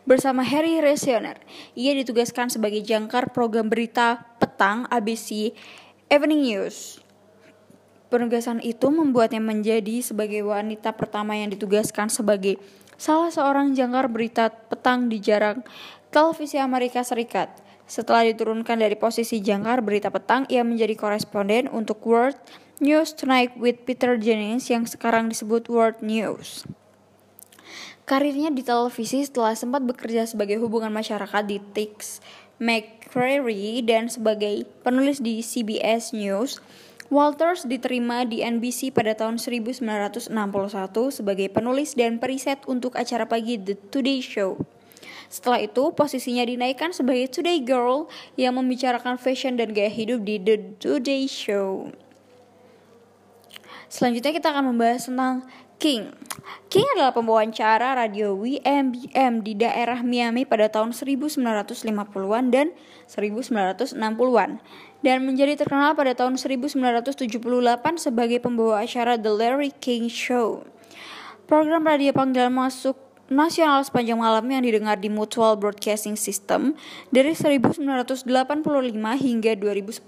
Bersama 0.08 0.40
Harry 0.40 0.80
Resioner, 0.80 1.36
ia 1.76 1.92
ditugaskan 1.92 2.48
sebagai 2.48 2.80
jangkar 2.80 3.32
program 3.32 3.68
berita 3.68 4.24
petang 4.40 4.88
ABC 4.88 5.52
Evening 6.08 6.44
News. 6.48 7.07
Penugasan 8.08 8.64
itu 8.64 8.88
membuatnya 8.88 9.40
menjadi 9.40 10.00
sebagai 10.00 10.40
wanita 10.48 10.96
pertama 10.96 11.36
yang 11.36 11.52
ditugaskan 11.52 12.08
sebagai 12.08 12.56
salah 12.96 13.28
seorang 13.28 13.76
jangkar 13.76 14.08
berita 14.08 14.48
petang 14.48 15.12
di 15.12 15.20
jarang 15.20 15.60
televisi 16.08 16.56
Amerika 16.56 17.04
Serikat. 17.04 17.52
Setelah 17.88 18.24
diturunkan 18.32 18.80
dari 18.80 18.96
posisi 18.96 19.40
jangkar 19.40 19.80
berita 19.84 20.08
petang, 20.08 20.48
ia 20.48 20.64
menjadi 20.64 20.96
koresponden 20.96 21.68
untuk 21.68 22.00
World 22.04 22.36
News 22.80 23.12
Tonight 23.16 23.56
with 23.60 23.84
Peter 23.84 24.16
Jennings 24.16 24.68
yang 24.68 24.88
sekarang 24.88 25.28
disebut 25.28 25.68
World 25.68 26.00
News. 26.00 26.68
Karirnya 28.08 28.48
di 28.48 28.64
televisi 28.64 29.20
setelah 29.20 29.52
sempat 29.52 29.84
bekerja 29.84 30.24
sebagai 30.24 30.56
hubungan 30.64 30.88
masyarakat 30.88 31.44
di 31.44 31.60
Tix 31.60 32.24
McCrary 32.56 33.84
dan 33.84 34.08
sebagai 34.08 34.64
penulis 34.80 35.20
di 35.20 35.44
CBS 35.44 36.16
News, 36.16 36.58
Walters 37.08 37.64
diterima 37.64 38.28
di 38.28 38.44
NBC 38.44 38.92
pada 38.92 39.16
tahun 39.16 39.40
1961 39.40 40.28
sebagai 41.08 41.48
penulis 41.48 41.96
dan 41.96 42.20
periset 42.20 42.60
untuk 42.68 43.00
acara 43.00 43.24
pagi 43.24 43.56
The 43.56 43.80
Today 43.88 44.20
Show. 44.20 44.60
Setelah 45.32 45.64
itu, 45.64 45.88
posisinya 45.96 46.44
dinaikkan 46.44 46.92
sebagai 46.92 47.32
Today 47.32 47.64
Girl 47.64 48.12
yang 48.36 48.60
membicarakan 48.60 49.16
fashion 49.16 49.56
dan 49.56 49.72
gaya 49.72 49.88
hidup 49.88 50.20
di 50.20 50.36
The 50.36 50.76
Today 50.76 51.24
Show. 51.24 51.96
Selanjutnya 53.88 54.36
kita 54.36 54.52
akan 54.52 54.76
membahas 54.76 55.08
tentang 55.08 55.48
King. 55.80 56.12
King 56.68 56.84
adalah 56.98 57.14
pembawawancara 57.14 57.96
radio 57.96 58.34
WMBM 58.36 59.46
di 59.46 59.56
daerah 59.56 60.02
Miami 60.04 60.42
pada 60.42 60.66
tahun 60.68 60.90
1950-an 60.90 62.44
dan 62.50 62.74
1960-an 63.06 64.50
dan 65.02 65.22
menjadi 65.22 65.54
terkenal 65.54 65.94
pada 65.94 66.14
tahun 66.14 66.38
1978 66.40 67.30
sebagai 67.96 68.38
pembawa 68.42 68.82
acara 68.82 69.14
The 69.14 69.30
Larry 69.30 69.70
King 69.78 70.10
Show. 70.10 70.66
Program 71.48 71.86
radio 71.86 72.12
panggilan 72.12 72.52
masuk 72.52 72.98
nasional 73.28 73.84
sepanjang 73.84 74.16
malam 74.16 74.44
yang 74.48 74.64
didengar 74.64 74.96
di 74.96 75.12
Mutual 75.12 75.60
Broadcasting 75.60 76.16
System 76.16 76.72
dari 77.12 77.36
1985 77.36 78.24
hingga 79.20 79.52
2010. 79.52 80.00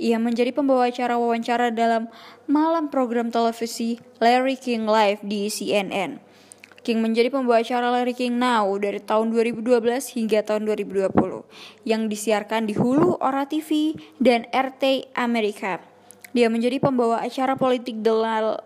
Ia 0.00 0.16
menjadi 0.16 0.50
pembawa 0.52 0.88
acara 0.88 1.20
wawancara 1.20 1.68
dalam 1.68 2.08
malam 2.48 2.88
program 2.88 3.28
televisi 3.28 4.00
Larry 4.18 4.56
King 4.56 4.88
Live 4.88 5.20
di 5.20 5.52
CNN. 5.52 6.29
King 6.80 7.04
menjadi 7.04 7.28
pembawa 7.28 7.60
acara 7.60 7.92
Larry 7.92 8.16
King 8.16 8.40
Now 8.40 8.72
dari 8.80 9.04
tahun 9.04 9.36
2012 9.36 9.68
hingga 10.16 10.40
tahun 10.40 10.64
2020 10.64 11.12
yang 11.84 12.08
disiarkan 12.08 12.64
di 12.64 12.72
Hulu, 12.72 13.20
Ora 13.20 13.44
TV, 13.44 13.92
dan 14.16 14.48
RT 14.48 15.12
Amerika. 15.12 15.84
Dia 16.32 16.48
menjadi 16.48 16.80
pembawa 16.80 17.20
acara 17.20 17.52
politik 17.58 18.00
The 18.00 18.14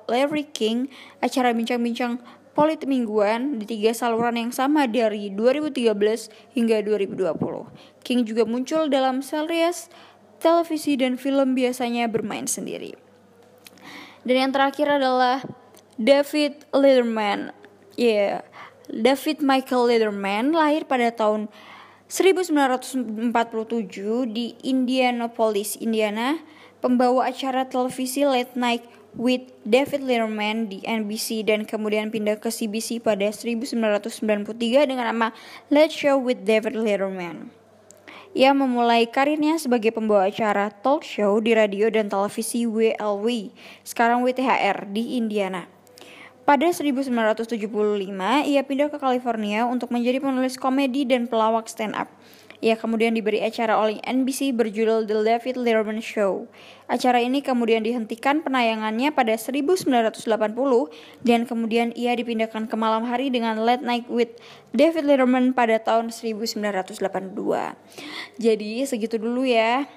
Larry 0.07 0.47
King, 0.47 0.87
acara 1.19 1.51
bincang-bincang 1.51 2.23
politik 2.55 2.87
mingguan 2.87 3.59
di 3.59 3.67
tiga 3.67 3.91
saluran 3.91 4.39
yang 4.39 4.55
sama 4.55 4.87
dari 4.87 5.35
2013 5.35 6.55
hingga 6.55 6.87
2020. 6.87 7.35
King 8.07 8.21
juga 8.23 8.47
muncul 8.47 8.87
dalam 8.87 9.27
series 9.27 9.91
televisi 10.39 10.95
dan 10.95 11.19
film 11.19 11.59
biasanya 11.59 12.07
bermain 12.07 12.47
sendiri. 12.47 12.95
Dan 14.23 14.37
yang 14.39 14.53
terakhir 14.55 14.87
adalah 15.03 15.43
David 15.99 16.63
Letterman 16.71 17.64
Ya, 17.95 18.11
yeah. 18.11 18.35
David 18.91 19.41
Michael 19.41 19.89
Letterman 19.89 20.53
lahir 20.53 20.85
pada 20.85 21.09
tahun 21.09 21.49
1947 22.11 24.29
di 24.29 24.53
Indianapolis, 24.61 25.81
Indiana, 25.81 26.37
pembawa 26.85 27.33
acara 27.33 27.65
televisi 27.65 28.29
Late 28.29 28.53
Night 28.55 28.85
with 29.17 29.49
David 29.65 30.05
Letterman 30.05 30.69
di 30.69 30.85
NBC 30.85 31.49
dan 31.49 31.65
kemudian 31.65 32.13
pindah 32.13 32.37
ke 32.37 32.53
CBC 32.53 33.01
pada 33.01 33.33
1993 33.33 34.53
dengan 34.85 35.09
nama 35.09 35.33
Let's 35.73 35.97
Show 35.97 36.21
with 36.21 36.45
David 36.45 36.77
Letterman. 36.77 37.49
Ia 38.35 38.51
memulai 38.51 39.07
karirnya 39.07 39.63
sebagai 39.63 39.95
pembawa 39.95 40.27
acara 40.27 40.67
talk 40.67 41.07
show 41.07 41.39
di 41.39 41.55
radio 41.55 41.87
dan 41.87 42.11
televisi 42.11 42.67
WLW, 42.67 43.55
sekarang 43.87 44.27
WTHR 44.27 44.91
di 44.91 45.23
Indiana. 45.23 45.74
Pada 46.45 46.69
1975, 46.69 47.57
ia 48.45 48.61
pindah 48.61 48.93
ke 48.93 49.01
California 49.01 49.65
untuk 49.65 49.89
menjadi 49.89 50.21
penulis 50.21 50.61
komedi 50.61 51.09
dan 51.09 51.25
pelawak 51.25 51.73
stand 51.73 51.97
up. 51.97 52.13
Ia 52.61 52.77
kemudian 52.77 53.17
diberi 53.17 53.41
acara 53.41 53.81
oleh 53.81 53.97
NBC 54.05 54.53
berjudul 54.53 55.09
The 55.09 55.25
David 55.25 55.57
Letterman 55.57 56.05
Show. 56.05 56.45
Acara 56.85 57.25
ini 57.25 57.41
kemudian 57.41 57.81
dihentikan 57.81 58.45
penayangannya 58.45 59.09
pada 59.13 59.33
1980 59.37 60.05
dan 61.25 61.49
kemudian 61.49 61.97
ia 61.97 62.13
dipindahkan 62.13 62.69
ke 62.69 62.77
malam 62.77 63.09
hari 63.09 63.33
dengan 63.33 63.65
Late 63.65 63.85
Night 63.85 64.05
with 64.13 64.37
David 64.77 65.09
Letterman 65.09 65.57
pada 65.57 65.81
tahun 65.81 66.13
1982. 66.13 67.01
Jadi 68.37 68.73
segitu 68.85 69.17
dulu 69.17 69.49
ya 69.49 69.89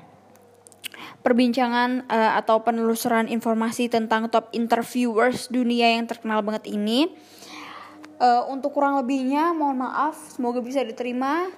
perbincangan 1.28 2.08
uh, 2.08 2.40
atau 2.40 2.64
penelusuran 2.64 3.28
informasi 3.28 3.92
tentang 3.92 4.32
top 4.32 4.48
interviewers 4.56 5.52
dunia 5.52 6.00
yang 6.00 6.08
terkenal 6.08 6.40
banget 6.40 6.72
ini. 6.72 7.12
Uh, 8.16 8.48
untuk 8.48 8.72
kurang 8.72 8.96
lebihnya, 8.96 9.52
mohon 9.52 9.84
maaf, 9.84 10.16
semoga 10.32 10.64
bisa 10.64 10.80
diterima. 10.88 11.52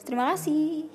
Terima 0.00 0.32
kasih. 0.32 0.88